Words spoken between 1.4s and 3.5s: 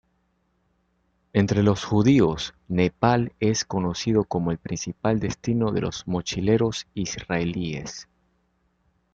los judíos, Nepal